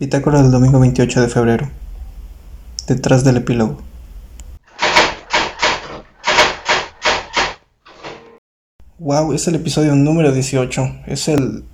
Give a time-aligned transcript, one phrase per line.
[0.00, 1.70] Bitácora del domingo 28 de febrero.
[2.86, 3.82] Detrás del epílogo.
[8.98, 11.02] Wow, es el episodio número 18.
[11.06, 11.64] Es el,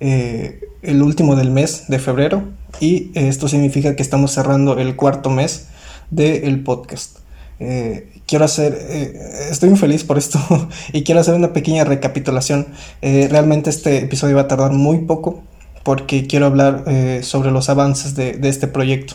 [0.00, 2.44] eh, el último del mes de febrero.
[2.80, 5.66] Y esto significa que estamos cerrando el cuarto mes
[6.10, 7.18] del podcast.
[7.60, 10.38] Eh, quiero hacer, eh, estoy muy feliz por esto
[10.94, 12.68] y quiero hacer una pequeña recapitulación.
[13.02, 15.42] realmente este episodio va a tardar muy poco
[15.86, 19.14] porque quiero hablar eh, sobre los avances de, este proyecto.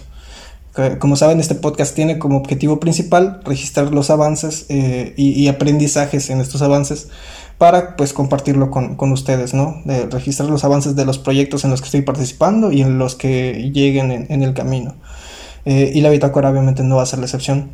[0.99, 6.39] Como saben, este podcast tiene como objetivo principal registrar los avances eh, y, aprendizajes en
[6.39, 7.09] estos avances
[7.57, 9.81] para pues compartirlo con, ustedes, ¿no?
[9.83, 13.15] De registrar los avances de los proyectos en los que estoy participando y en los
[13.15, 14.95] que lleguen en, el camino.
[15.65, 17.71] Eh, y la bitácora obviamente no va a ser la excepción.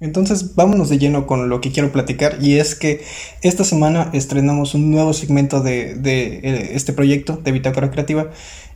[0.00, 3.02] Entonces vámonos de lleno con lo que quiero platicar y es que
[3.42, 8.30] esta semana estrenamos un nuevo segmento de, eh, este proyecto de Bitácora Creativa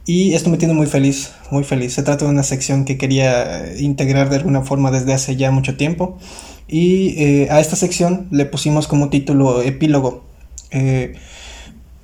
[0.04, 1.92] y esto me tiene muy feliz, muy feliz.
[1.92, 5.76] Se trata de una sección que quería integrar de alguna forma desde hace ya mucho
[5.76, 6.18] tiempo
[6.66, 10.24] y eh, a esta sección le pusimos como título epílogo.
[10.72, 11.14] Eh,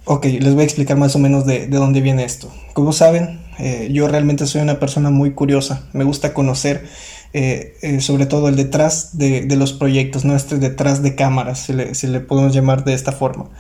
[0.05, 2.53] ok, les voy a explicar más o menos de, dónde viene esto.
[2.73, 3.41] Como saben,
[3.91, 6.85] yo realmente soy una persona muy curiosa, me gusta conocer
[7.35, 10.35] eh, eh, sobre todo el detrás de, los proyectos, ¿no?
[10.35, 13.51] Este detrás de cámaras, si le, podemos llamar de esta forma.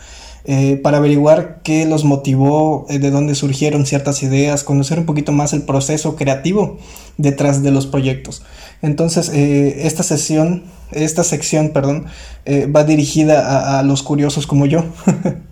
[0.44, 5.52] Eh, para averiguar qué los motivó, de dónde surgieron ciertas ideas, conocer un poquito más
[5.52, 6.78] el proceso creativo
[7.18, 8.42] detrás de los proyectos.
[8.80, 12.06] Entonces, esta sesión, esta sección, perdón,
[12.74, 14.84] va dirigida a los curiosos como yo.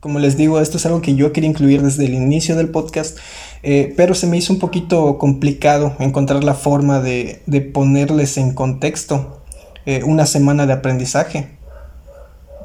[0.00, 3.18] Como les digo, esto es algo que yo quería incluir desde el inicio del podcast,
[3.62, 7.42] eh, pero se me hizo un poquito complicado encontrar la forma de,
[7.72, 9.42] ponerles en contexto
[9.86, 11.58] eh, una semana de aprendizaje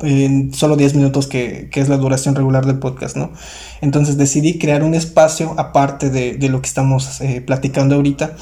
[0.01, 3.31] en solo 10 minutos que, es la duración regular del podcast, ¿no?
[3.81, 8.35] Entonces decidí crear un espacio aparte de, lo que estamos eh, platicando ahorita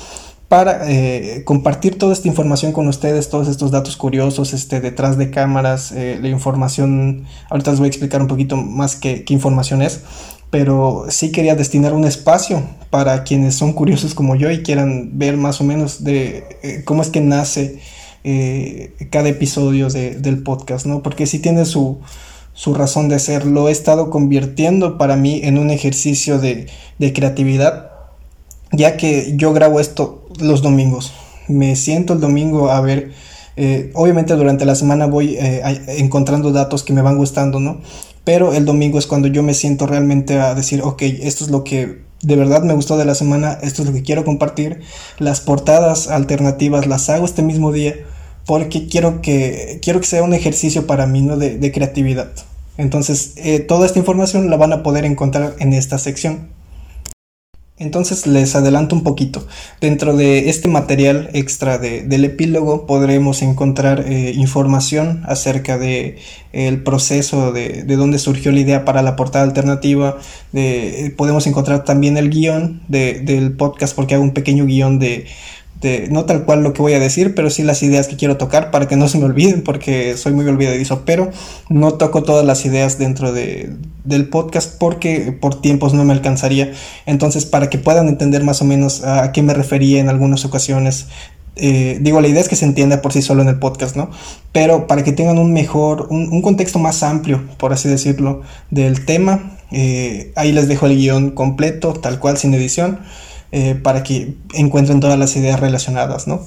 [0.51, 5.31] para eh, compartir toda esta información con ustedes, todos estos datos curiosos, este, detrás de
[5.31, 10.01] cámaras, eh, la información, ahorita les voy a explicar un poquito más qué, información es,
[10.51, 15.37] pero sí quería destinar un espacio para quienes son curiosos como yo y quieran ver
[15.37, 17.79] más o menos de eh, cómo es que nace
[19.09, 21.01] cada episodio del podcast, ¿no?
[21.01, 22.01] Porque sí tiene su,
[22.53, 26.67] su razón de ser, lo he estado convirtiendo para mí en un ejercicio de,
[26.99, 27.91] de creatividad
[28.71, 31.13] ya que yo grabo esto los domingos.
[31.47, 33.11] Me siento el domingo a ver,
[33.57, 35.61] eh, obviamente durante la semana voy eh,
[35.97, 37.81] encontrando datos que me van gustando, ¿no?
[38.23, 41.63] Pero el domingo es cuando yo me siento realmente a decir, ok, esto es lo
[41.63, 44.81] que de verdad me gustó de la semana, esto es lo que quiero compartir.
[45.17, 47.95] Las portadas alternativas las hago este mismo día
[48.45, 51.37] porque quiero que, quiero que sea un ejercicio para mí, ¿no?
[51.37, 52.31] De, creatividad.
[52.77, 56.49] Entonces, eh, toda esta información la van a poder encontrar en esta sección.
[57.81, 59.47] Entonces les adelanto un poquito.
[59.79, 66.17] Dentro de este material extra del epílogo podremos encontrar eh, información acerca de
[66.53, 70.17] el proceso de, de, dónde surgió la idea para la portada alternativa.
[70.51, 75.25] De, podemos encontrar también el guion del podcast porque hago un pequeño guion de
[76.11, 78.69] no tal cual lo que voy a decir, pero sí las ideas que quiero tocar
[78.71, 81.31] para que no se me olviden, porque soy muy olvidadizo, pero
[81.69, 83.69] no toco todas las ideas dentro de,
[84.03, 86.71] del podcast porque por tiempos no me alcanzaría.
[87.05, 91.07] Entonces, para que puedan entender más o menos a qué me refería en algunas ocasiones,
[91.55, 94.09] eh, digo, la idea es que se entienda por sí solo en el podcast, ¿no?
[94.51, 99.57] Pero para que tengan un mejor, un, contexto más amplio, por así decirlo, del tema,
[99.71, 102.99] eh, ahí les dejo el guion completo, tal cual, sin edición.
[103.53, 106.41] Eh, para que encuentren todas las ideas relacionadas, ¿no?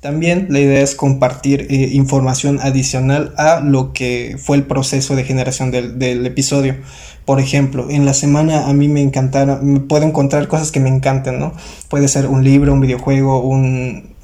[0.00, 5.24] También la idea es compartir eh, información adicional a lo que fue el proceso de
[5.24, 6.76] generación del, episodio.
[7.24, 11.40] Por ejemplo, en la semana a mí me encantaron, puedo encontrar cosas que me encanten,
[11.40, 11.52] ¿no?
[11.88, 14.14] Puede ser un libro, un videojuego, un,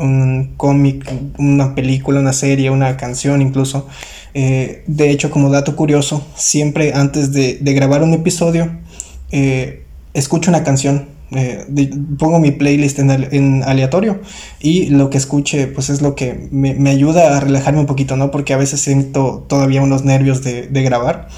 [0.57, 3.89] cómic, una película, una serie, una canción incluso.
[4.35, 8.71] Eh, de hecho, como dato curioso, siempre antes de, grabar un episodio,
[10.15, 11.67] escucho una canción eh,
[12.19, 14.21] pongo mi playlist en, aleatorio
[14.61, 18.31] y lo que escuche pues es lo que me, ayuda a relajarme un poquito, ¿no?
[18.31, 21.29] Porque a veces siento todavía unos nervios de, grabar.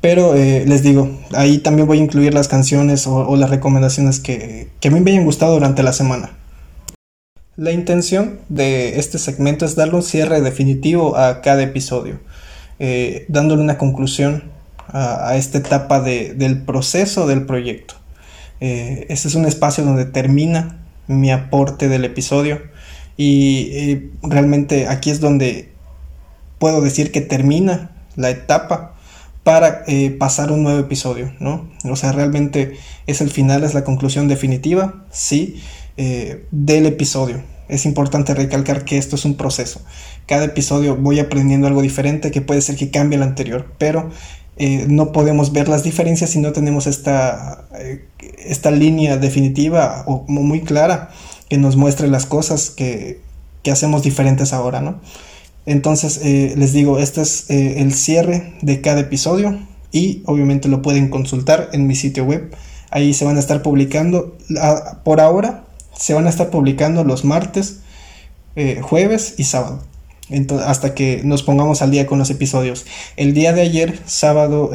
[0.00, 4.68] Pero eh, les digo, ahí también voy a incluir las canciones o, las recomendaciones que,
[4.82, 6.30] a mí me hayan gustado durante la semana.
[7.56, 12.20] La intención de este segmento es darle un cierre definitivo a cada episodio,
[12.78, 14.44] eh, dándole una conclusión
[14.88, 17.99] a, esta etapa del proceso del proyecto.
[18.60, 22.60] Eh, este es un espacio donde termina mi aporte del episodio
[23.16, 25.72] y eh, realmente aquí es donde
[26.58, 28.96] puedo decir que termina la etapa
[29.42, 31.70] para eh, pasar un nuevo episodio, ¿no?
[31.84, 32.76] O sea, realmente
[33.06, 35.60] es el final, es la conclusión definitiva, sí,
[36.50, 37.42] del episodio.
[37.68, 39.82] Es importante recalcar que esto es un proceso.
[40.26, 44.10] Cada episodio voy aprendiendo algo diferente que puede ser que cambie el anterior, pero
[44.56, 47.66] eh, no podemos ver las diferencias si no tenemos esta,
[48.38, 51.10] esta línea definitiva o muy clara
[51.48, 53.20] que nos muestre las cosas que,
[53.62, 55.00] que hacemos diferentes ahora, ¿no?
[55.66, 59.58] Entonces, eh, les digo, este es eh, el cierre de cada episodio
[59.92, 62.54] y obviamente lo pueden consultar en mi sitio web.
[62.90, 64.36] Ahí se van a estar publicando,
[65.04, 65.64] por ahora,
[65.96, 67.80] se van a estar publicando los martes,
[68.56, 69.82] eh, jueves y sábado.
[70.64, 72.86] Hasta que nos pongamos al día con los episodios.
[73.16, 74.70] El día de ayer, sábado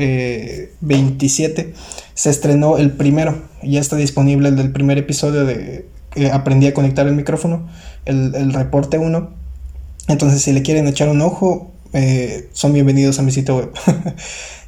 [0.82, 1.74] 27,
[2.14, 3.44] se estrenó el primero.
[3.64, 5.86] Ya está disponible el del primer episodio de
[6.32, 7.68] Aprendí a conectar el micrófono,
[8.06, 9.46] el, reporte 1
[10.08, 13.72] entonces, si le quieren echar un ojo, eh, son bienvenidos a mi sitio web.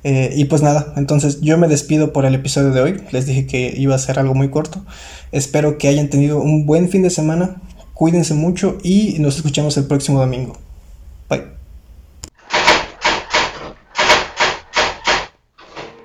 [0.04, 3.02] Eh, y pues nada, entonces yo me despido por el episodio de hoy.
[3.12, 4.86] Les dije que iba a ser algo muy corto.
[5.34, 7.62] Espero que hayan tenido un buen fin de semana.
[7.94, 10.56] Cuídense mucho y nos escuchamos el próximo domingo.
[11.30, 11.57] バイ。